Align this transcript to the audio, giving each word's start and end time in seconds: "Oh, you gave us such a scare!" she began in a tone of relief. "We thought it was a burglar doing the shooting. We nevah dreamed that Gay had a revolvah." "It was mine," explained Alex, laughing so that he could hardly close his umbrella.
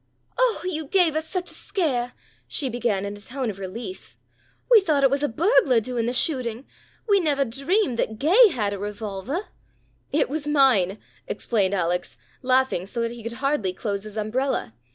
"Oh, 0.35 0.63
you 0.67 0.87
gave 0.87 1.15
us 1.15 1.27
such 1.27 1.51
a 1.51 1.53
scare!" 1.53 2.13
she 2.47 2.69
began 2.69 3.05
in 3.05 3.15
a 3.15 3.19
tone 3.19 3.51
of 3.51 3.59
relief. 3.59 4.17
"We 4.71 4.81
thought 4.81 5.03
it 5.03 5.11
was 5.11 5.21
a 5.21 5.27
burglar 5.29 5.79
doing 5.79 6.07
the 6.07 6.13
shooting. 6.13 6.65
We 7.07 7.19
nevah 7.19 7.43
dreamed 7.45 7.99
that 7.99 8.17
Gay 8.17 8.47
had 8.49 8.73
a 8.73 8.79
revolvah." 8.79 9.43
"It 10.11 10.27
was 10.27 10.47
mine," 10.47 10.97
explained 11.27 11.75
Alex, 11.75 12.17
laughing 12.41 12.87
so 12.87 12.99
that 13.03 13.11
he 13.11 13.21
could 13.21 13.33
hardly 13.45 13.73
close 13.73 14.01
his 14.03 14.17
umbrella. 14.17 14.73